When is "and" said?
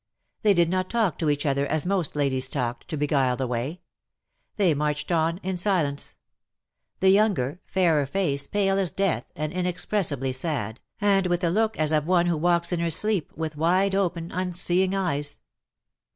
9.35-9.53, 10.99-11.27